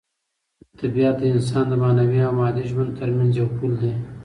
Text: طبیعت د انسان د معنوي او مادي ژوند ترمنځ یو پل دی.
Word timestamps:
طبیعت 0.79 1.15
د 1.19 1.23
انسان 1.33 1.65
د 1.69 1.73
معنوي 1.81 2.19
او 2.27 2.31
مادي 2.39 2.63
ژوند 2.71 2.91
ترمنځ 2.99 3.31
یو 3.39 3.47
پل 3.57 3.71
دی. 3.81 3.93